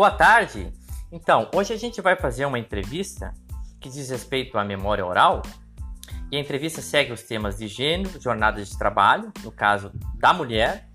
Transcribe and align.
Boa 0.00 0.10
tarde. 0.10 0.72
Então, 1.12 1.50
hoje 1.54 1.74
a 1.74 1.76
gente 1.76 2.00
vai 2.00 2.16
fazer 2.16 2.46
uma 2.46 2.58
entrevista 2.58 3.34
que 3.78 3.90
diz 3.90 4.08
respeito 4.08 4.56
à 4.56 4.64
memória 4.64 5.04
oral. 5.04 5.42
E 6.32 6.38
a 6.38 6.40
entrevista 6.40 6.80
segue 6.80 7.12
os 7.12 7.22
temas 7.22 7.58
de 7.58 7.68
gênero, 7.68 8.18
jornada 8.18 8.64
de 8.64 8.78
trabalho, 8.78 9.30
no 9.44 9.52
caso 9.52 9.92
da 10.14 10.32
mulher, 10.32 10.88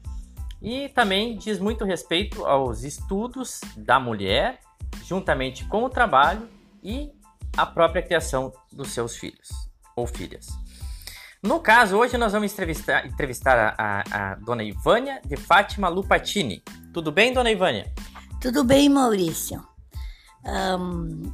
e 0.59 0.89
também 0.89 1.37
diz 1.37 1.59
muito 1.59 1.85
respeito 1.85 2.47
aos 2.47 2.81
estudos 2.81 3.61
da 3.77 3.99
mulher, 3.99 4.59
juntamente 5.03 5.65
com 5.65 5.83
o 5.83 5.89
trabalho 5.89 6.49
e 6.81 7.11
a 7.55 7.63
própria 7.63 8.01
criação 8.01 8.51
dos 8.73 8.89
seus 8.89 9.15
filhos 9.15 9.49
ou 9.95 10.07
filhas. 10.07 10.47
No 11.43 11.59
caso, 11.59 11.95
hoje 11.95 12.17
nós 12.17 12.33
vamos 12.33 12.51
entrevistar, 12.51 13.05
entrevistar 13.05 13.75
a, 13.77 14.01
a, 14.01 14.31
a 14.31 14.35
dona 14.37 14.63
Ivânia 14.63 15.21
de 15.23 15.37
Fátima 15.37 15.89
Lupatini. 15.89 16.63
Tudo 16.91 17.11
bem, 17.11 17.31
dona 17.31 17.51
Ivânia? 17.51 17.93
Tudo 18.45 18.63
bem, 18.63 18.87
Maurício. 18.89 19.59
Um... 20.45 21.33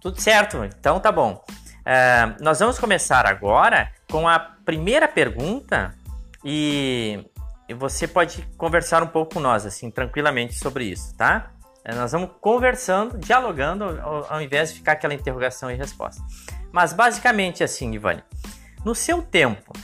Tudo 0.00 0.18
certo, 0.18 0.64
então 0.64 0.98
tá 0.98 1.12
bom. 1.12 1.44
Uh, 1.80 2.42
nós 2.42 2.60
vamos 2.60 2.78
começar 2.78 3.26
agora 3.26 3.92
com 4.10 4.26
a 4.26 4.38
primeira 4.38 5.06
pergunta 5.06 5.94
e, 6.42 7.26
você 7.76 8.08
pode 8.08 8.40
conversar 8.56 9.02
um 9.02 9.06
pouco 9.06 9.34
com 9.34 9.40
nós, 9.40 9.66
assim, 9.66 9.90
tranquilamente 9.90 10.54
sobre 10.54 10.86
isso, 10.86 11.14
tá? 11.14 11.50
Uh, 11.86 11.94
nós 11.94 12.12
vamos 12.12 12.30
conversando, 12.40 13.18
dialogando, 13.18 13.84
ao, 13.84 14.32
ao 14.32 14.40
invés 14.40 14.70
de 14.70 14.76
ficar 14.76 14.92
aquela 14.92 15.12
interrogação 15.12 15.70
e 15.70 15.74
resposta. 15.74 16.22
Mas 16.72 16.94
basicamente 16.94 17.62
assim, 17.62 17.92
Ivane, 17.92 18.24
no 18.82 18.94
seu 18.94 19.20
tempo, 19.20 19.74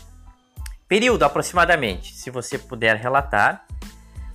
período 0.88 1.22
aproximadamente, 1.22 2.14
se 2.14 2.30
você 2.30 2.58
puder 2.58 2.96
relatar, 2.96 3.66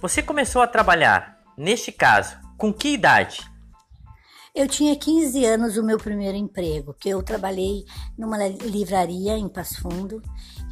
você 0.08 0.22
começou 0.22 0.62
a 0.62 0.68
trabalhar, 0.68 1.40
neste 1.58 1.92
caso, 1.92 2.38
com 2.58 2.72
que 2.72 2.90
idade? 2.90 3.40
Eu 4.54 4.68
tinha 4.68 4.96
15 4.96 5.44
anos 5.44 5.78
o 5.78 5.84
meu 5.84 5.98
primeiro 5.98 6.38
emprego, 6.38 6.94
que 6.94 7.10
eu 7.10 7.24
trabalhei 7.24 7.84
numa 8.18 8.38
livraria 8.48 9.36
em 9.38 9.50
Passo 9.50 9.82
Fundo, 9.82 10.22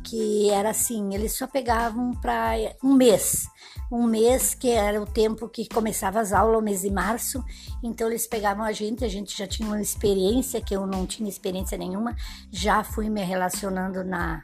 que 0.03 0.49
era 0.51 0.69
assim, 0.69 1.15
eles 1.15 1.35
só 1.35 1.47
pegavam 1.47 2.11
para 2.11 2.53
um 2.83 2.93
mês 2.93 3.47
um 3.91 4.07
mês, 4.07 4.55
que 4.55 4.69
era 4.69 4.99
o 5.01 5.05
tempo 5.05 5.47
que 5.47 5.69
começava 5.69 6.19
as 6.19 6.33
aulas, 6.33 6.59
o 6.59 6.63
mês 6.63 6.81
de 6.81 6.89
março. 6.89 7.43
Então 7.83 8.07
eles 8.07 8.25
pegavam 8.25 8.63
a 8.65 8.71
gente, 8.71 9.05
a 9.05 9.07
gente 9.07 9.37
já 9.37 9.45
tinha 9.45 9.67
uma 9.67 9.81
experiência, 9.81 10.61
que 10.61 10.75
eu 10.75 10.87
não 10.87 11.05
tinha 11.05 11.29
experiência 11.29 11.77
nenhuma, 11.77 12.15
já 12.51 12.83
fui 12.83 13.09
me 13.09 13.23
relacionando 13.23 14.03
na 14.03 14.43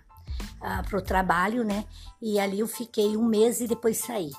uh, 0.62 1.02
trabalho, 1.02 1.64
né? 1.64 1.86
E 2.22 2.40
ali 2.40 2.60
eu 2.60 2.67
fiquei 2.67 3.17
um 3.17 3.26
mês 3.26 3.60
e 3.60 3.67
depois 3.67 3.98
saí. 3.98 4.32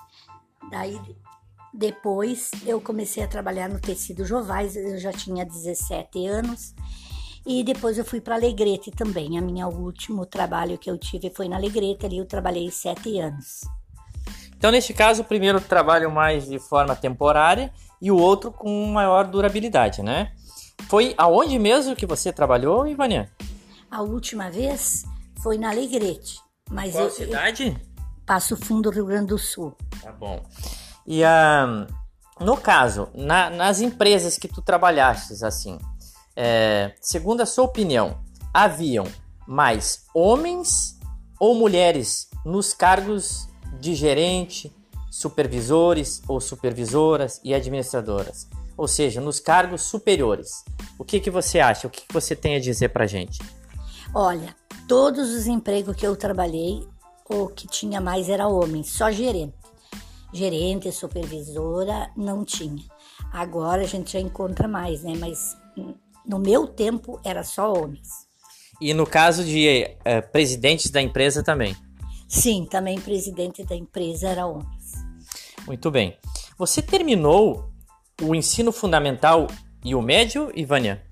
Daí 0.71 1.01
depois 1.73 2.51
eu 2.67 2.81
comecei 2.81 3.23
a 3.23 3.29
trabalhar 3.29 3.69
no 3.69 3.81
tecido 3.81 4.25
Jovais, 4.25 4.77
eu 4.77 4.99
já 4.99 5.12
tinha 5.12 5.45
17 5.45 6.27
anos. 6.27 6.75
E 7.47 7.65
depois 7.65 7.97
eu 7.97 8.05
fui 8.05 8.21
para 8.21 8.35
Alegrete 8.35 8.91
também. 8.91 9.39
A 9.39 9.41
minha 9.41 9.67
último 9.67 10.27
trabalho 10.27 10.77
que 10.77 10.91
eu 10.91 10.99
tive 10.99 11.31
foi 11.31 11.49
na 11.49 11.57
Alegrete, 11.57 12.05
ali 12.05 12.19
eu 12.19 12.27
trabalhei 12.27 12.71
sete 12.71 13.19
anos. 13.19 13.62
Então, 14.57 14.71
neste 14.71 14.93
caso, 14.93 15.23
o 15.23 15.25
primeiro 15.25 15.59
trabalho 15.59 16.11
mais 16.11 16.47
de 16.47 16.59
forma 16.59 16.95
temporária 16.95 17.73
e 18.01 18.11
o 18.11 18.17
outro 18.19 18.53
com 18.53 18.87
maior 18.87 19.27
durabilidade, 19.27 20.03
né? 20.03 20.33
Foi 20.89 21.15
aonde 21.17 21.59
mesmo 21.59 21.97
que 21.97 22.05
você 22.05 22.31
trabalhou, 22.31 22.87
Ivania? 22.87 23.31
A 23.91 24.03
última 24.03 24.51
vez 24.51 25.05
foi 25.43 25.57
na 25.57 25.71
Alegrete. 25.71 26.39
Mas 26.71 26.93
Qual 26.93 27.05
eu, 27.05 27.11
cidade? 27.11 27.69
Eu 27.69 27.90
Passo 28.31 28.56
Fundo, 28.56 28.91
Rio 28.91 29.06
Grande 29.06 29.27
do 29.27 29.39
Sul. 29.39 29.77
Tá 30.00 30.12
bom. 30.12 30.41
E 31.05 31.20
uh, 31.25 31.84
no 32.38 32.56
caso, 32.56 33.09
na, 33.12 33.50
nas 33.50 33.81
empresas 33.81 34.38
que 34.38 34.47
tu 34.47 34.62
trabalhaste, 34.62 35.44
assim, 35.44 35.77
é, 36.37 36.94
segundo 37.00 37.41
a 37.41 37.47
sua 37.47 37.65
opinião, 37.65 38.21
haviam 38.55 39.05
mais 39.49 40.06
homens 40.15 40.97
ou 41.41 41.56
mulheres 41.56 42.28
nos 42.47 42.72
cargos 42.72 43.49
de 43.81 43.97
gerente, 43.97 44.72
supervisores 45.10 46.22
ou 46.28 46.41
supervisoras 46.41 47.41
e 47.43 47.53
administradoras, 47.53 48.49
ou 48.76 48.87
seja, 48.87 49.21
nos 49.21 49.41
cargos 49.41 49.82
superiores. 49.82 50.65
O 50.97 51.05
que, 51.05 51.19
que 51.19 51.32
você 51.32 51.59
acha? 51.59 51.88
O 51.88 51.91
que, 51.91 52.06
que 52.06 52.15
você 52.15 52.37
tem 52.37 52.55
a 52.55 52.60
dizer 52.60 52.91
para 52.91 53.09
gente? 53.09 53.43
Olha, 54.15 54.55
todos 54.87 55.31
os 55.31 55.49
empregos 55.49 55.97
que 55.97 56.06
eu 56.06 56.15
trabalhei, 56.15 56.88
o 57.31 57.49
que 57.49 57.67
tinha 57.67 58.01
mais 58.01 58.29
era 58.29 58.49
homem, 58.49 58.83
só 58.83 59.11
gerente. 59.11 59.55
Gerente, 60.33 60.93
supervisora, 60.93 62.11
não 62.17 62.45
tinha. 62.45 62.83
Agora 63.33 63.83
a 63.83 63.87
gente 63.87 64.13
já 64.13 64.21
encontra 64.21 64.67
mais, 64.67 65.03
né? 65.03 65.15
Mas 65.19 65.57
no 66.27 66.39
meu 66.39 66.67
tempo 66.67 67.21
era 67.25 67.43
só 67.45 67.73
homens. 67.73 68.09
E 68.81 68.93
no 68.93 69.07
caso 69.07 69.45
de 69.45 69.97
é, 70.05 70.21
presidentes 70.21 70.91
da 70.91 71.01
empresa 71.01 71.43
também? 71.43 71.77
Sim, 72.29 72.67
também 72.69 73.01
presidente 73.01 73.65
da 73.65 73.75
empresa 73.75 74.29
era 74.29 74.47
homens. 74.47 74.93
Muito 75.67 75.91
bem. 75.91 76.17
Você 76.57 76.81
terminou 76.81 77.71
o 78.23 78.35
ensino 78.35 78.73
fundamental 78.73 79.47
e 79.85 79.95
o 79.95 80.03
médio, 80.03 80.51
Ivânia? 80.55 81.03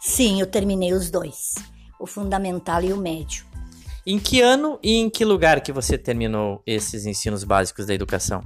Sim, 0.00 0.40
eu 0.40 0.46
terminei 0.46 0.92
os 0.92 1.10
dois, 1.10 1.54
o 1.98 2.06
fundamental 2.06 2.82
e 2.82 2.92
o 2.92 2.96
médio. 2.96 3.44
Em 4.06 4.20
que 4.20 4.40
ano 4.40 4.78
e 4.82 4.94
em 4.94 5.10
que 5.10 5.24
lugar 5.24 5.60
que 5.60 5.72
você 5.72 5.98
terminou 5.98 6.62
esses 6.64 7.06
ensinos 7.06 7.42
básicos 7.42 7.86
da 7.86 7.92
educação? 7.92 8.40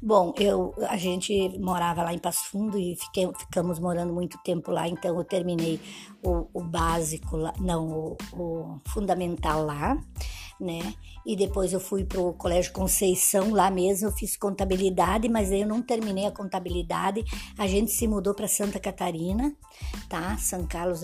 Bom, 0.00 0.32
eu, 0.38 0.74
a 0.88 0.96
gente 0.96 1.58
morava 1.58 2.02
lá 2.02 2.14
em 2.14 2.18
Passo 2.18 2.48
Fundo 2.50 2.78
e 2.78 2.96
fiquei, 2.96 3.30
ficamos 3.38 3.78
morando 3.78 4.14
muito 4.14 4.38
tempo 4.42 4.70
lá, 4.70 4.88
então 4.88 5.16
eu 5.18 5.24
terminei 5.24 5.78
o, 6.22 6.46
o 6.54 6.62
básico, 6.62 7.36
lá, 7.36 7.52
não, 7.60 7.86
o, 7.86 8.16
o 8.32 8.80
fundamental 8.88 9.64
lá 9.64 9.98
né? 10.60 10.94
E 11.26 11.36
depois 11.36 11.72
eu 11.72 11.80
fui 11.80 12.04
pro 12.04 12.32
Colégio 12.34 12.72
Conceição, 12.72 13.50
lá 13.50 13.70
mesmo 13.70 14.08
eu 14.08 14.12
fiz 14.12 14.36
contabilidade, 14.36 15.28
mas 15.28 15.50
aí 15.50 15.62
eu 15.62 15.68
não 15.68 15.82
terminei 15.82 16.26
a 16.26 16.30
contabilidade. 16.30 17.24
A 17.58 17.66
gente 17.66 17.90
se 17.90 18.06
mudou 18.06 18.34
para 18.34 18.46
Santa 18.48 18.78
Catarina, 18.78 19.54
tá? 20.08 20.36
São 20.38 20.66
Carlos, 20.66 21.00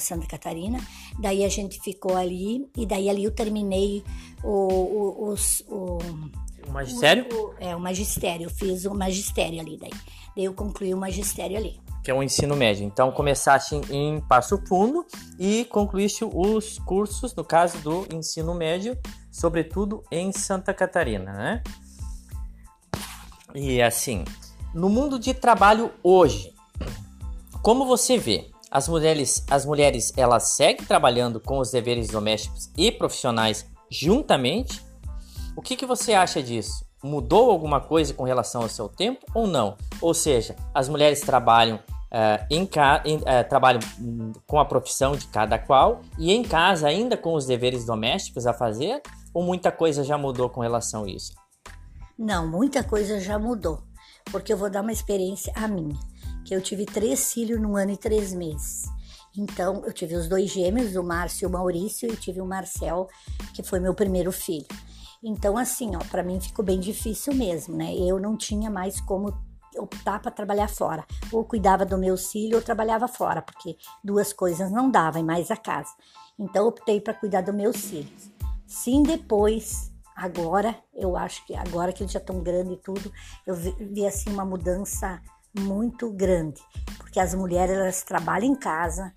Santa 0.00 0.26
Catarina. 0.26 0.78
Daí 1.18 1.44
a 1.44 1.48
gente 1.48 1.80
ficou 1.80 2.16
ali 2.16 2.68
e 2.76 2.86
daí 2.86 3.08
ali 3.08 3.24
eu 3.24 3.30
terminei 3.30 4.02
o, 4.42 4.50
o, 4.50 5.28
os, 5.30 5.62
o 5.68 5.98
o 6.66 6.70
magistério? 6.70 7.26
O, 7.32 7.54
é, 7.58 7.74
o 7.74 7.80
magistério. 7.80 8.44
Eu 8.44 8.50
fiz 8.50 8.84
o 8.84 8.94
magistério 8.94 9.58
ali 9.58 9.78
daí. 9.78 9.92
Daí 10.36 10.44
eu 10.44 10.52
concluí 10.52 10.92
o 10.92 10.98
magistério 10.98 11.56
ali 11.56 11.87
que 12.02 12.10
é 12.10 12.14
o 12.14 12.22
ensino 12.22 12.56
médio. 12.56 12.84
Então, 12.84 13.10
começaste 13.12 13.74
em 13.90 14.20
Passo 14.20 14.58
Fundo 14.66 15.06
e 15.38 15.64
concluíste 15.66 16.24
os 16.24 16.78
cursos, 16.80 17.34
no 17.34 17.44
caso 17.44 17.78
do 17.78 18.06
ensino 18.14 18.54
médio, 18.54 18.98
sobretudo 19.30 20.02
em 20.10 20.32
Santa 20.32 20.72
Catarina, 20.72 21.32
né? 21.32 21.62
E 23.54 23.80
assim, 23.80 24.24
no 24.74 24.88
mundo 24.88 25.18
de 25.18 25.32
trabalho 25.34 25.90
hoje, 26.02 26.52
como 27.62 27.86
você 27.86 28.18
vê, 28.18 28.50
as 28.70 28.88
mulheres, 28.88 29.44
as 29.50 29.64
mulheres 29.64 30.12
elas 30.16 30.50
seguem 30.50 30.84
trabalhando 30.84 31.40
com 31.40 31.58
os 31.58 31.70
deveres 31.70 32.08
domésticos 32.08 32.70
e 32.76 32.92
profissionais 32.92 33.66
juntamente? 33.90 34.82
O 35.56 35.62
que, 35.62 35.74
que 35.74 35.86
você 35.86 36.12
acha 36.12 36.42
disso? 36.42 36.87
Mudou 37.02 37.50
alguma 37.50 37.80
coisa 37.80 38.12
com 38.12 38.24
relação 38.24 38.62
ao 38.62 38.68
seu 38.68 38.88
tempo 38.88 39.24
ou 39.34 39.46
não? 39.46 39.76
Ou 40.00 40.12
seja, 40.12 40.56
as 40.74 40.88
mulheres 40.88 41.20
trabalham 41.20 41.80
Uh, 42.08 42.40
em, 42.50 42.62
em 43.04 43.16
uh, 43.18 44.40
com 44.46 44.58
a 44.58 44.64
profissão 44.64 45.12
de 45.14 45.26
cada 45.26 45.58
qual 45.58 46.00
e 46.18 46.32
em 46.32 46.42
casa 46.42 46.88
ainda 46.88 47.18
com 47.18 47.34
os 47.34 47.44
deveres 47.44 47.84
domésticos 47.84 48.46
a 48.46 48.54
fazer 48.54 49.02
ou 49.34 49.42
muita 49.42 49.70
coisa 49.70 50.02
já 50.02 50.16
mudou 50.16 50.48
com 50.48 50.62
relação 50.62 51.04
a 51.04 51.10
isso? 51.10 51.34
Não, 52.18 52.48
muita 52.48 52.82
coisa 52.82 53.20
já 53.20 53.38
mudou, 53.38 53.82
porque 54.32 54.52
eu 54.52 54.56
vou 54.56 54.70
dar 54.70 54.80
uma 54.80 54.90
experiência 54.90 55.52
a 55.54 55.68
minha, 55.68 55.96
que 56.44 56.54
eu 56.54 56.60
tive 56.60 56.86
três 56.86 57.32
filhos 57.32 57.60
num 57.60 57.76
ano 57.76 57.92
e 57.92 57.96
três 57.96 58.32
meses. 58.32 58.86
Então, 59.36 59.84
eu 59.84 59.92
tive 59.92 60.16
os 60.16 60.26
dois 60.26 60.50
gêmeos, 60.50 60.96
o 60.96 61.04
Márcio 61.04 61.44
e 61.44 61.46
o 61.46 61.50
Maurício, 61.50 62.12
e 62.12 62.16
tive 62.16 62.40
o 62.40 62.46
Marcel, 62.46 63.06
que 63.54 63.62
foi 63.62 63.78
meu 63.78 63.94
primeiro 63.94 64.32
filho. 64.32 64.66
Então, 65.22 65.58
assim, 65.58 65.96
ó, 65.96 65.98
para 66.10 66.22
mim 66.22 66.40
ficou 66.40 66.64
bem 66.64 66.78
difícil 66.78 67.34
mesmo, 67.34 67.76
né? 67.76 67.94
Eu 67.94 68.20
não 68.20 68.36
tinha 68.36 68.70
mais 68.70 69.00
como 69.00 69.34
optar 69.76 70.20
para 70.20 70.30
trabalhar 70.30 70.68
fora. 70.68 71.04
Ou 71.32 71.44
cuidava 71.44 71.84
do 71.84 71.98
meu 71.98 72.16
filho 72.16 72.56
ou 72.56 72.62
trabalhava 72.62 73.08
fora, 73.08 73.42
porque 73.42 73.76
duas 74.02 74.32
coisas 74.32 74.70
não 74.70 74.90
dava, 74.90 75.18
e 75.18 75.22
mais 75.22 75.50
a 75.50 75.56
casa. 75.56 75.90
Então 76.38 76.66
optei 76.66 77.00
para 77.00 77.14
cuidar 77.14 77.40
dos 77.40 77.54
meus 77.54 77.76
filhos. 77.76 78.30
Sim, 78.66 79.02
depois, 79.02 79.92
agora, 80.14 80.76
eu 80.94 81.16
acho 81.16 81.44
que 81.46 81.54
agora 81.54 81.92
que 81.92 82.02
eles 82.02 82.12
já 82.12 82.20
estão 82.20 82.40
grandes 82.40 82.74
e 82.74 82.76
tudo, 82.76 83.12
eu 83.46 83.54
vi, 83.54 83.74
vi 83.80 84.06
assim 84.06 84.30
uma 84.30 84.44
mudança 84.44 85.20
muito 85.58 86.10
grande, 86.12 86.60
porque 86.98 87.18
as 87.18 87.34
mulheres 87.34 87.76
elas 87.76 88.02
trabalham 88.02 88.52
em 88.52 88.54
casa 88.54 89.12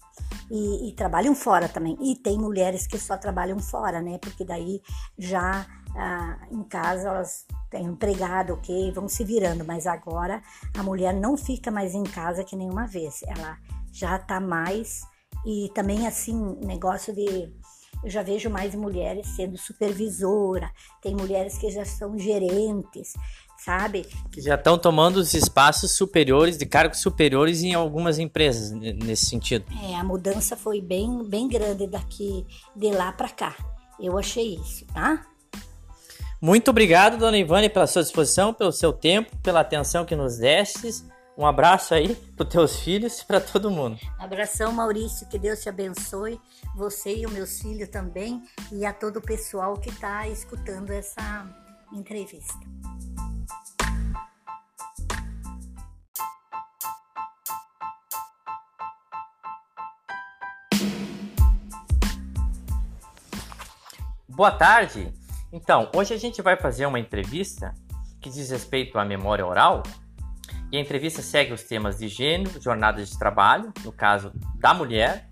e, 0.49 0.89
e, 0.89 0.95
trabalham 0.95 1.35
fora 1.35 1.69
também. 1.69 1.97
E 2.01 2.15
tem 2.15 2.37
mulheres 2.37 2.87
que 2.87 2.97
só 2.97 3.17
trabalham 3.17 3.59
fora, 3.59 4.01
né? 4.01 4.17
Porque 4.17 4.43
daí 4.43 4.81
já 5.17 5.65
ah, 5.95 6.37
em 6.51 6.63
casa 6.63 7.09
elas 7.09 7.45
tem 7.69 7.85
empregado, 7.85 8.53
ok, 8.53 8.91
vão 8.91 9.07
se 9.07 9.23
virando, 9.23 9.63
mas 9.63 9.87
agora 9.87 10.41
a 10.77 10.83
mulher 10.83 11.13
não 11.13 11.37
fica 11.37 11.71
mais 11.71 11.93
em 11.95 12.03
casa 12.03 12.43
que 12.43 12.55
nenhuma 12.55 12.85
vez, 12.85 13.21
ela 13.23 13.57
já 13.91 14.19
tá 14.19 14.39
mais 14.39 15.01
e 15.45 15.71
também 15.73 16.05
assim, 16.05 16.57
negócio 16.63 17.13
de 17.13 17.51
eu 18.03 18.09
já 18.09 18.23
vejo 18.23 18.49
mais 18.49 18.73
mulheres 18.73 19.27
sendo 19.35 19.57
supervisora, 19.57 20.71
tem 21.01 21.15
mulheres 21.15 21.57
que 21.57 21.69
já 21.69 21.85
são 21.85 22.17
gerentes, 22.17 23.13
sabe? 23.63 24.07
Que 24.31 24.41
já 24.41 24.55
estão 24.55 24.77
tomando 24.77 25.17
os 25.17 25.35
espaços 25.35 25.91
superiores, 25.91 26.57
de 26.57 26.65
cargos 26.65 26.99
superiores 26.99 27.61
em 27.61 27.75
algumas 27.75 28.17
empresas 28.17 28.71
nesse 28.71 29.27
sentido. 29.27 29.65
É, 29.83 29.95
a 29.95 30.03
mudança 30.03 30.57
foi 30.57 30.81
bem, 30.81 31.23
bem 31.23 31.47
grande 31.47 31.85
daqui 31.85 32.45
de 32.75 32.91
lá 32.91 33.11
para 33.11 33.29
cá. 33.29 33.55
Eu 33.99 34.17
achei 34.17 34.55
isso, 34.55 34.83
tá? 34.87 35.27
Muito 36.43 36.71
obrigado, 36.71 37.19
dona 37.19 37.37
Ivane, 37.37 37.69
pela 37.69 37.85
sua 37.85 38.01
disposição, 38.01 38.51
pelo 38.51 38.71
seu 38.71 38.91
tempo, 38.91 39.37
pela 39.43 39.59
atenção 39.59 40.03
que 40.03 40.15
nos 40.15 40.39
destes. 40.39 41.05
Um 41.37 41.45
abraço 41.45 41.93
aí 41.93 42.15
para 42.15 42.43
os 42.43 42.49
teus 42.49 42.79
filhos 42.79 43.19
e 43.19 43.25
para 43.25 43.39
todo 43.39 43.69
mundo. 43.69 43.99
Abração, 44.17 44.71
Maurício, 44.71 45.29
que 45.29 45.37
Deus 45.37 45.61
te 45.61 45.69
abençoe, 45.69 46.41
você 46.75 47.15
e 47.15 47.27
os 47.27 47.31
meus 47.31 47.61
filhos 47.61 47.89
também, 47.89 48.41
e 48.71 48.83
a 48.87 48.91
todo 48.91 49.17
o 49.17 49.21
pessoal 49.21 49.77
que 49.77 49.89
está 49.89 50.27
escutando 50.27 50.89
essa 50.89 51.45
entrevista. 51.93 52.59
Boa 64.27 64.51
tarde. 64.51 65.20
Então, 65.51 65.89
hoje 65.93 66.13
a 66.13 66.17
gente 66.17 66.41
vai 66.41 66.55
fazer 66.55 66.85
uma 66.85 66.99
entrevista 66.99 67.73
que 68.21 68.29
diz 68.29 68.49
respeito 68.51 68.97
à 68.97 69.03
memória 69.03 69.45
oral. 69.45 69.83
E 70.71 70.77
a 70.77 70.79
entrevista 70.79 71.21
segue 71.21 71.51
os 71.51 71.63
temas 71.63 71.97
de 71.97 72.07
gênero, 72.07 72.61
jornada 72.61 73.03
de 73.03 73.17
trabalho, 73.17 73.73
no 73.83 73.91
caso 73.91 74.31
da 74.55 74.73
mulher, 74.73 75.29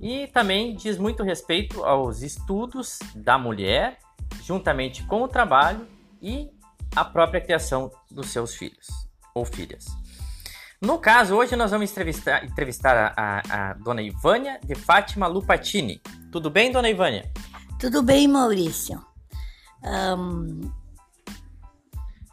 e 0.00 0.26
também 0.28 0.74
diz 0.74 0.98
muito 0.98 1.22
respeito 1.22 1.84
aos 1.84 2.22
estudos 2.22 2.98
da 3.14 3.38
mulher, 3.38 3.98
juntamente 4.42 5.04
com 5.04 5.22
o 5.22 5.28
trabalho 5.28 5.86
e 6.20 6.50
a 6.96 7.04
própria 7.04 7.40
criação 7.40 7.90
dos 8.10 8.30
seus 8.30 8.54
filhos 8.56 8.88
ou 9.32 9.44
filhas. 9.44 9.86
No 10.80 10.98
caso, 10.98 11.36
hoje 11.36 11.54
nós 11.54 11.70
vamos 11.70 11.90
entrevistar, 11.90 12.44
entrevistar 12.44 13.14
a, 13.16 13.40
a, 13.40 13.70
a 13.70 13.72
dona 13.74 14.02
Ivânia 14.02 14.58
de 14.62 14.74
Fátima 14.74 15.28
Lupatini. 15.28 16.02
Tudo 16.32 16.50
bem, 16.50 16.72
dona 16.72 16.90
Ivânia? 16.90 17.30
Tudo 17.78 18.02
bem, 18.02 18.26
Maurício. 18.26 19.13
Um... 19.84 20.70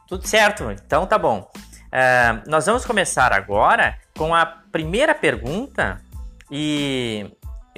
Tudo 0.08 0.28
certo, 0.28 0.70
então 0.72 1.06
tá 1.06 1.18
bom. 1.18 1.50
Uh, 1.92 2.50
nós 2.50 2.66
vamos 2.66 2.86
começar 2.86 3.34
agora 3.34 3.98
com 4.18 4.34
a 4.34 4.46
primeira 4.46 5.14
pergunta 5.14 6.02
e 6.50 7.30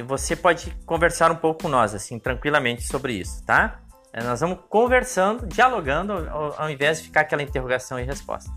você 0.03 0.35
pode 0.35 0.71
conversar 0.85 1.31
um 1.31 1.35
pouco 1.35 1.63
com 1.63 1.69
nós, 1.69 1.93
assim, 1.93 2.19
tranquilamente 2.19 2.83
sobre 2.83 3.13
isso, 3.13 3.43
tá? 3.43 3.79
Uh, 4.15 4.23
nós 4.23 4.39
vamos 4.39 4.59
conversando, 4.69 5.47
dialogando, 5.47 6.13
ao, 6.13 6.61
ao, 6.61 6.69
invés 6.69 6.99
de 6.99 7.05
ficar 7.05 7.21
aquela 7.21 7.41
interrogação 7.41 7.99
e 7.99 8.03
resposta. 8.03 8.51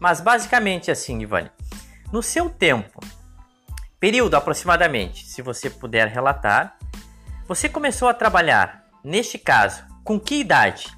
Mas 0.00 0.20
basicamente 0.20 0.90
assim, 0.90 1.20
Ivane, 1.20 1.50
no 2.10 2.22
seu 2.22 2.48
tempo, 2.48 3.00
período 4.00 4.34
aproximadamente, 4.34 5.26
se 5.26 5.42
você 5.42 5.70
puder 5.70 6.08
relatar, 6.08 6.76
você 7.46 7.68
começou 7.68 8.08
a 8.08 8.14
trabalhar, 8.14 8.84
neste 9.04 9.38
caso, 9.38 9.91
com 10.04 10.18
que 10.18 10.36
idade? 10.36 10.96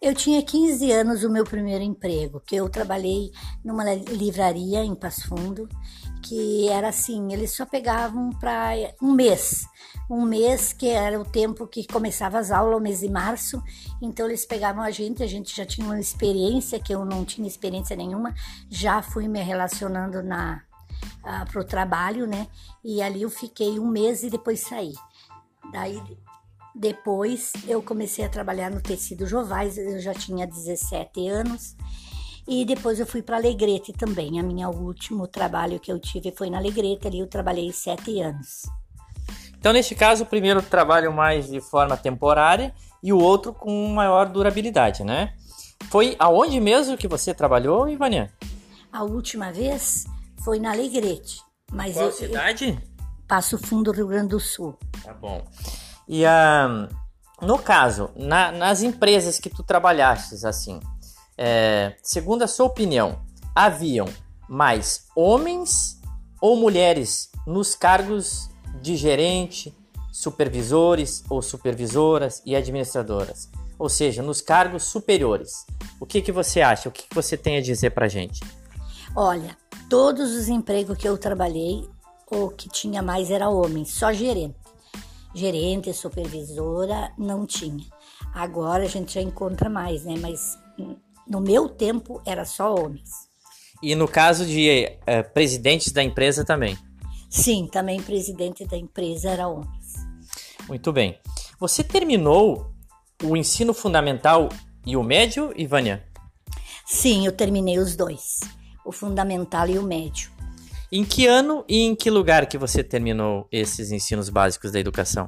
Eu 0.00 0.14
tinha 0.14 0.42
15 0.42 0.90
anos 0.90 1.22
o 1.22 1.30
meu 1.30 1.44
primeiro 1.44 1.84
emprego, 1.84 2.40
que 2.44 2.56
eu 2.56 2.68
trabalhei 2.68 3.30
numa 3.64 3.84
livraria 3.94 4.82
em 4.82 4.96
Passo 4.96 5.28
Fundo, 5.28 5.68
que 6.20 6.68
era 6.68 6.88
assim, 6.88 7.32
eles 7.32 7.54
só 7.54 7.64
pegavam 7.64 8.30
para 8.30 8.72
um 9.00 9.12
mês, 9.12 9.64
um 10.10 10.22
mês 10.22 10.72
que 10.72 10.88
era 10.88 11.20
o 11.20 11.24
tempo 11.24 11.68
que 11.68 11.86
começava 11.86 12.40
as 12.40 12.50
aulas, 12.50 12.78
o 12.78 12.82
mês 12.82 12.98
de 12.98 13.08
março, 13.08 13.62
então 14.00 14.26
eles 14.26 14.44
pegavam 14.44 14.82
a 14.82 14.90
gente, 14.90 15.22
a 15.22 15.26
gente 15.26 15.54
já 15.54 15.64
tinha 15.64 15.86
uma 15.86 16.00
experiência 16.00 16.80
que 16.80 16.92
eu 16.92 17.04
não 17.04 17.24
tinha 17.24 17.46
experiência 17.46 17.94
nenhuma, 17.94 18.34
já 18.68 19.02
fui 19.02 19.28
me 19.28 19.40
relacionando 19.40 20.20
na 20.20 20.62
uh, 21.24 21.50
pro 21.50 21.64
trabalho, 21.64 22.26
né? 22.26 22.48
E 22.84 23.00
ali 23.00 23.22
eu 23.22 23.30
fiquei 23.30 23.78
um 23.78 23.86
mês 23.86 24.24
e 24.24 24.30
depois 24.30 24.60
saí. 24.60 24.94
Daí 25.72 26.02
depois 26.74 27.52
eu 27.66 27.82
comecei 27.82 28.24
a 28.24 28.28
trabalhar 28.28 28.70
no 28.70 28.80
tecido 28.80 29.26
Jovais, 29.26 29.76
eu 29.76 30.00
já 30.00 30.14
tinha 30.14 30.46
17 30.46 31.28
anos. 31.28 31.76
E 32.46 32.64
depois 32.64 32.98
eu 32.98 33.06
fui 33.06 33.22
para 33.22 33.36
Alegrete 33.36 33.92
também. 33.92 34.40
A 34.40 34.42
minha 34.42 34.68
último 34.68 35.28
trabalho 35.28 35.78
que 35.78 35.92
eu 35.92 35.98
tive 36.00 36.32
foi 36.32 36.50
na 36.50 36.58
Alegrete, 36.58 37.06
ali 37.06 37.20
eu 37.20 37.28
trabalhei 37.28 37.72
sete 37.72 38.20
anos. 38.20 38.62
Então, 39.56 39.72
neste 39.72 39.94
caso, 39.94 40.24
o 40.24 40.26
primeiro 40.26 40.60
trabalho 40.60 41.12
mais 41.12 41.46
de 41.46 41.60
forma 41.60 41.96
temporária 41.96 42.74
e 43.00 43.12
o 43.12 43.18
outro 43.18 43.52
com 43.52 43.86
maior 43.88 44.28
durabilidade, 44.28 45.04
né? 45.04 45.34
Foi 45.88 46.16
aonde 46.18 46.58
mesmo 46.60 46.96
que 46.96 47.06
você 47.06 47.32
trabalhou, 47.32 47.88
Ivania? 47.88 48.32
A 48.92 49.04
última 49.04 49.52
vez 49.52 50.04
foi 50.44 50.58
na 50.58 50.72
Alegrete. 50.72 51.40
Mas 51.70 51.94
Qual 51.94 52.06
eu, 52.06 52.12
cidade? 52.12 52.80
Eu 52.82 52.92
Passo 53.28 53.56
Fundo, 53.56 53.92
Rio 53.92 54.08
Grande 54.08 54.28
do 54.28 54.40
Sul. 54.40 54.76
Tá 55.04 55.14
bom. 55.14 55.42
E 56.08 56.24
uh, 56.24 56.88
no 57.40 57.58
caso, 57.58 58.10
na, 58.14 58.52
nas 58.52 58.82
empresas 58.82 59.38
que 59.40 59.50
tu 59.50 59.62
trabalhaste, 59.62 60.46
assim, 60.46 60.78
é, 61.36 61.96
segundo 62.02 62.42
a 62.42 62.46
sua 62.46 62.66
opinião, 62.66 63.20
haviam 63.54 64.06
mais 64.48 65.08
homens 65.16 66.00
ou 66.40 66.56
mulheres 66.56 67.30
nos 67.46 67.74
cargos 67.74 68.48
de 68.80 68.96
gerente, 68.96 69.76
supervisores 70.12 71.24
ou 71.28 71.42
supervisoras 71.42 72.42
e 72.46 72.54
administradoras? 72.54 73.50
Ou 73.76 73.88
seja, 73.88 74.22
nos 74.22 74.40
cargos 74.40 74.84
superiores. 74.84 75.66
O 75.98 76.06
que, 76.06 76.22
que 76.22 76.30
você 76.30 76.60
acha? 76.60 76.88
O 76.88 76.92
que, 76.92 77.08
que 77.08 77.14
você 77.14 77.36
tem 77.36 77.56
a 77.56 77.62
dizer 77.62 77.90
para 77.90 78.06
gente? 78.06 78.40
Olha, 79.16 79.56
todos 79.90 80.30
os 80.30 80.48
empregos 80.48 80.96
que 80.96 81.08
eu 81.08 81.18
trabalhei, 81.18 81.88
o 82.30 82.50
que 82.50 82.68
tinha 82.68 83.02
mais 83.02 83.30
era 83.30 83.48
homem, 83.48 83.84
só 83.84 84.12
gerente. 84.12 84.61
Gerente, 85.34 85.92
supervisora, 85.92 87.12
não 87.16 87.46
tinha. 87.46 87.84
Agora 88.34 88.84
a 88.84 88.88
gente 88.88 89.14
já 89.14 89.22
encontra 89.22 89.70
mais, 89.70 90.04
né? 90.04 90.14
Mas 90.20 90.58
no 91.26 91.40
meu 91.40 91.68
tempo 91.68 92.20
era 92.26 92.44
só 92.44 92.74
homens. 92.74 93.10
E 93.82 93.94
no 93.94 94.06
caso 94.06 94.46
de 94.46 94.86
uh, 95.00 95.32
presidentes 95.32 95.90
da 95.90 96.02
empresa 96.02 96.44
também? 96.44 96.78
Sim, 97.28 97.66
também 97.66 98.00
presidente 98.02 98.64
da 98.64 98.76
empresa 98.76 99.30
era 99.30 99.48
homens. 99.48 99.94
Muito 100.68 100.92
bem. 100.92 101.18
Você 101.58 101.82
terminou 101.82 102.72
o 103.24 103.36
ensino 103.36 103.72
fundamental 103.72 104.48
e 104.86 104.96
o 104.96 105.02
médio, 105.02 105.52
Ivânia? 105.56 106.04
Sim, 106.86 107.24
eu 107.24 107.32
terminei 107.32 107.78
os 107.78 107.96
dois, 107.96 108.40
o 108.84 108.92
fundamental 108.92 109.68
e 109.68 109.78
o 109.78 109.82
médio. 109.82 110.30
Em 110.94 111.06
que 111.06 111.26
ano 111.26 111.64
e 111.66 111.80
em 111.80 111.94
que 111.94 112.10
lugar 112.10 112.44
que 112.44 112.58
você 112.58 112.84
terminou 112.84 113.48
esses 113.50 113.90
ensinos 113.90 114.28
básicos 114.28 114.70
da 114.72 114.78
educação? 114.78 115.24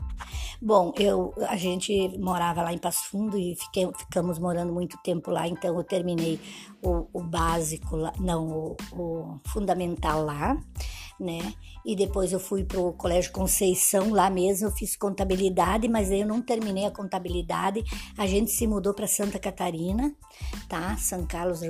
Bom, 0.61 0.93
eu 0.99 1.33
a 1.49 1.57
gente 1.57 2.19
morava 2.19 2.63
lá 2.63 2.71
em 2.71 2.77
Passo 2.77 3.09
Fundo 3.09 3.39
e 3.39 3.57
fiquei, 3.57 3.89
ficamos 3.97 4.39
morando 4.39 4.75
muito 4.75 4.99
tempo 5.03 5.31
lá, 5.31 5.49
então 5.49 5.75
eu 5.75 5.83
terminei 5.83 6.39
o, 6.83 7.07
o 7.15 7.23
básico 7.23 7.97
não, 8.21 8.47
o, 8.47 8.77
o 8.93 9.41
fundamental 9.47 10.23
lá 10.23 10.55
né? 11.19 11.55
E 11.85 11.95
depois 11.95 12.33
eu 12.33 12.41
fui 12.41 12.65
pro 12.65 12.93
Colégio 12.95 13.33
Conceição, 13.33 14.11
lá 14.11 14.31
mesmo 14.31 14.69
eu 14.69 14.73
fiz 14.73 14.97
contabilidade, 14.97 15.89
mas 15.89 16.11
aí 16.11 16.21
eu 16.21 16.27
não 16.27 16.41
terminei 16.43 16.87
a 16.87 16.91
contabilidade. 16.91 17.85
A 18.17 18.27
gente 18.27 18.51
se 18.51 18.67
mudou 18.67 18.95
para 18.95 19.07
Santa 19.07 19.39
Catarina, 19.39 20.15
tá? 20.69 20.97
São 20.97 21.27
Carlos, 21.27 21.61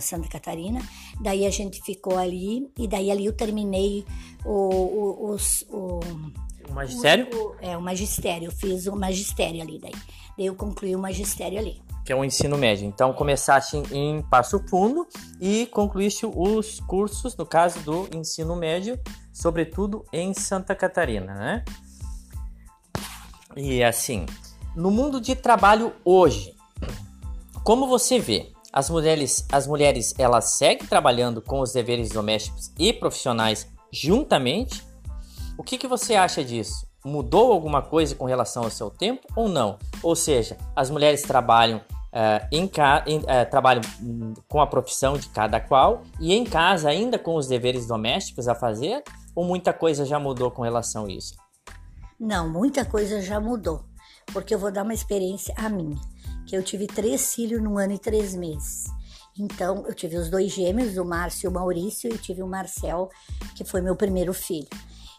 Santa 0.00 0.28
Catarina. 0.28 0.80
Daí 1.20 1.46
a 1.46 1.50
gente 1.50 1.82
ficou 1.82 2.16
ali 2.16 2.70
e 2.78 2.86
daí 2.86 3.10
ali 3.10 3.26
eu 3.26 3.32
terminei 3.32 4.04
o, 4.44 4.50
o, 4.50 5.30
os, 5.30 5.64
o 5.70 6.00
o 6.68 6.72
magistério? 6.72 7.28
O, 7.34 7.56
é, 7.60 7.76
o 7.76 7.82
magistério. 7.82 8.46
Eu 8.46 8.52
fiz 8.52 8.86
o 8.86 8.94
magistério 8.94 9.60
ali 9.60 9.80
daí. 9.80 9.94
Daí 10.38 10.46
eu 10.46 10.54
concluí 10.54 10.94
o 10.94 10.98
magistério 10.98 11.58
ali 11.58 11.89
que 12.04 12.12
é 12.12 12.16
o 12.16 12.24
ensino 12.24 12.56
médio. 12.56 12.86
Então, 12.86 13.12
começaste 13.12 13.76
em 13.92 14.22
Passo 14.22 14.58
Fundo 14.68 15.06
e 15.40 15.66
concluíste 15.66 16.26
os 16.26 16.80
cursos, 16.80 17.36
no 17.36 17.46
caso 17.46 17.80
do 17.80 18.08
ensino 18.14 18.56
médio, 18.56 18.98
sobretudo 19.32 20.04
em 20.12 20.34
Santa 20.34 20.74
Catarina, 20.74 21.34
né? 21.34 21.64
E 23.56 23.82
assim, 23.82 24.26
no 24.76 24.90
mundo 24.90 25.20
de 25.20 25.34
trabalho 25.34 25.92
hoje, 26.04 26.54
como 27.64 27.86
você 27.86 28.18
vê, 28.18 28.52
as 28.72 28.88
mulheres, 28.88 29.46
as 29.50 29.66
mulheres 29.66 30.14
elas 30.18 30.52
seguem 30.52 30.86
trabalhando 30.86 31.42
com 31.42 31.60
os 31.60 31.72
deveres 31.72 32.10
domésticos 32.10 32.72
e 32.78 32.92
profissionais 32.92 33.68
juntamente? 33.92 34.84
O 35.58 35.62
que, 35.62 35.76
que 35.76 35.88
você 35.88 36.14
acha 36.14 36.44
disso? 36.44 36.89
Mudou 37.04 37.52
alguma 37.52 37.80
coisa 37.80 38.14
com 38.14 38.24
relação 38.24 38.64
ao 38.64 38.70
seu 38.70 38.90
tempo 38.90 39.26
ou 39.34 39.48
não? 39.48 39.78
Ou 40.02 40.14
seja, 40.14 40.56
as 40.76 40.90
mulheres 40.90 41.22
trabalham 41.22 41.78
uh, 41.78 42.46
em, 42.52 42.70
em 43.06 43.18
uh, 43.18 44.42
com 44.48 44.60
a 44.60 44.66
profissão 44.66 45.16
de 45.16 45.28
cada 45.28 45.60
qual 45.60 46.02
e 46.20 46.34
em 46.34 46.44
casa 46.44 46.88
ainda 46.88 47.18
com 47.18 47.36
os 47.36 47.46
deveres 47.46 47.86
domésticos 47.86 48.48
a 48.48 48.54
fazer? 48.54 49.02
Ou 49.34 49.44
muita 49.44 49.72
coisa 49.72 50.04
já 50.04 50.18
mudou 50.18 50.50
com 50.50 50.62
relação 50.62 51.06
a 51.06 51.10
isso? 51.10 51.34
Não, 52.18 52.50
muita 52.50 52.84
coisa 52.84 53.22
já 53.22 53.40
mudou. 53.40 53.84
Porque 54.32 54.54
eu 54.54 54.58
vou 54.58 54.70
dar 54.70 54.82
uma 54.82 54.94
experiência 54.94 55.54
a 55.56 55.68
minha, 55.68 55.98
que 56.46 56.56
eu 56.56 56.62
tive 56.62 56.86
três 56.86 57.34
filhos 57.34 57.62
num 57.62 57.78
ano 57.78 57.94
e 57.94 57.98
três 57.98 58.34
meses. 58.34 58.84
Então, 59.38 59.86
eu 59.86 59.94
tive 59.94 60.16
os 60.16 60.28
dois 60.28 60.52
gêmeos, 60.52 60.98
o 60.98 61.04
Márcio 61.04 61.46
e 61.46 61.48
o 61.48 61.52
Maurício, 61.52 62.12
e 62.12 62.18
tive 62.18 62.42
o 62.42 62.46
Marcel, 62.46 63.08
que 63.54 63.64
foi 63.64 63.80
meu 63.80 63.96
primeiro 63.96 64.34
filho. 64.34 64.68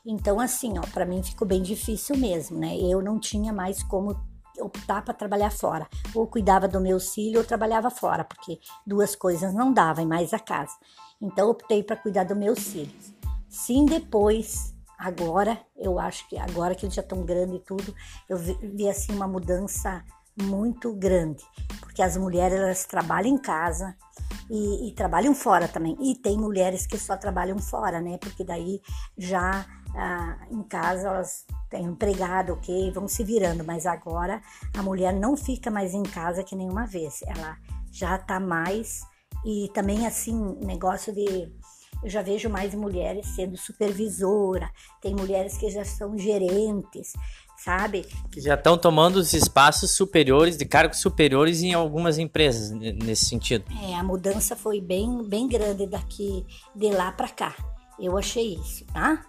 Então, 0.06 0.40
assim, 0.40 0.78
ó, 0.80 0.82
para 0.94 1.06
mim 1.06 1.22
ficou 1.22 1.48
bem 1.48 1.62
difícil 1.62 2.18
mesmo, 2.18 2.58
né? 2.58 2.76
Eu 2.78 3.02
não 3.02 3.20
tinha 3.20 3.54
mais 3.54 3.84
como 3.84 4.20
optar 4.60 5.04
para 5.04 5.14
trabalhar 5.14 5.52
fora. 5.52 5.88
Ou 6.14 6.28
cuidava 6.28 6.68
do 6.68 6.82
meu 6.82 7.00
filho 7.00 7.40
ou 7.40 7.46
trabalhava 7.46 7.90
fora, 7.90 8.24
porque 8.24 8.60
duas 8.86 9.16
coisas 9.16 9.54
não 9.54 9.72
davam, 9.72 10.06
mais 10.06 10.34
a 10.34 10.40
casa. 10.40 10.74
Então, 11.22 11.50
optei 11.50 11.84
para 11.84 11.96
cuidar 11.96 12.24
dos 12.24 12.38
meus 12.38 12.60
filhos. 12.60 13.14
Sim, 13.48 13.86
depois, 13.86 14.74
agora, 14.98 15.60
eu 15.78 16.00
acho 16.00 16.28
que 16.28 16.38
agora 16.38 16.74
que 16.74 16.86
eles 16.86 16.96
já 16.96 17.02
estão 17.02 17.24
grandes 17.24 17.58
e 17.58 17.60
tudo, 17.60 17.94
eu 18.28 18.38
vi, 18.38 18.58
vi 18.62 18.90
assim 18.90 19.14
uma 19.14 19.28
mudança 19.28 20.04
muito 20.42 20.94
grande, 20.94 21.44
porque 21.80 22.02
as 22.02 22.16
mulheres 22.16 22.58
elas 22.58 22.86
trabalham 22.86 23.34
em 23.34 23.38
casa 23.38 23.96
e, 24.50 24.90
e, 24.90 24.94
trabalham 24.94 25.34
fora 25.36 25.68
também. 25.68 25.96
E 26.00 26.16
tem 26.16 26.38
mulheres 26.38 26.86
que 26.86 26.98
só 26.98 27.16
trabalham 27.16 27.58
fora, 27.60 28.02
né? 28.02 28.18
Porque 28.18 28.44
daí 28.44 28.82
já 29.18 29.66
ah, 29.96 30.38
em 30.50 30.64
casa 30.64 31.08
elas 31.08 31.46
têm 31.70 31.86
empregado, 31.86 32.54
ok, 32.54 32.92
vão 32.92 33.08
se 33.08 33.24
virando, 33.24 33.64
mas 33.64 33.86
agora 33.86 34.42
a 34.78 34.82
mulher 34.82 35.14
não 35.14 35.36
fica 35.36 35.70
mais 35.72 35.94
em 35.94 36.04
casa 36.04 36.44
que 36.44 36.56
nenhuma 36.56 36.86
vez, 36.86 37.22
ela 37.24 37.58
já 37.92 38.18
tá 38.18 38.40
mais 38.40 39.02
e 39.46 39.70
também 39.74 40.06
assim 40.06 40.58
negócio 40.64 41.14
de 41.14 41.52
eu 42.04 42.10
já 42.10 42.22
vejo 42.22 42.50
mais 42.50 42.74
mulheres 42.74 43.28
sendo 43.28 43.56
supervisora, 43.56 44.72
tem 45.00 45.14
mulheres 45.14 45.56
que 45.58 45.70
já 45.70 45.86
são 45.86 46.18
gerentes, 46.18 47.14
sabe? 47.64 48.08
Que 48.32 48.42
já 48.42 48.56
estão 48.56 48.76
tomando 48.76 49.18
os 49.18 49.34
espaços 49.34 49.92
superiores, 49.92 50.58
de 50.58 50.66
cargos 50.66 50.98
superiores 51.00 51.62
em 51.62 51.74
algumas 51.74 52.18
empresas 52.18 52.72
nesse 52.72 53.26
sentido. 53.26 53.66
É, 53.84 53.94
a 53.94 54.04
mudança 54.04 54.56
foi 54.56 54.82
bem, 54.82 55.24
bem 55.28 55.48
grande 55.48 55.86
daqui 55.86 56.44
de 56.76 56.90
lá 56.90 57.12
para 57.12 57.30
cá. 57.30 57.56
Eu 58.00 58.18
achei 58.18 58.56
isso, 58.56 58.84
tá? 58.86 59.24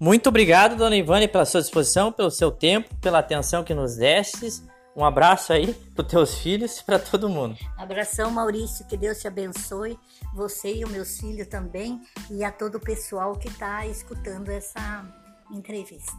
Muito 0.00 0.30
obrigado, 0.30 0.76
dona 0.76 0.96
Ivane, 0.96 1.28
pela 1.28 1.44
sua 1.44 1.60
disposição, 1.60 2.10
pelo 2.10 2.30
seu 2.30 2.50
tempo, 2.50 2.88
pela 3.02 3.18
atenção 3.18 3.62
que 3.62 3.74
nos 3.74 3.96
destes. 3.96 4.66
Um 4.96 5.04
abraço 5.04 5.52
aí 5.52 5.74
para 5.94 6.02
os 6.02 6.10
teus 6.10 6.38
filhos 6.38 6.78
e 6.78 6.84
para 6.84 6.98
todo 6.98 7.28
mundo. 7.28 7.54
Abração, 7.76 8.30
Maurício, 8.30 8.86
que 8.86 8.96
Deus 8.96 9.20
te 9.20 9.28
abençoe, 9.28 9.98
você 10.34 10.72
e 10.74 10.84
os 10.84 10.90
meus 10.90 11.18
filhos 11.18 11.46
também, 11.48 12.00
e 12.30 12.42
a 12.42 12.50
todo 12.50 12.76
o 12.76 12.80
pessoal 12.80 13.36
que 13.36 13.48
está 13.48 13.86
escutando 13.86 14.48
essa 14.48 15.04
entrevista. 15.52 16.16